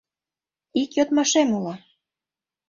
[0.81, 1.75] Ик йодмашем уло.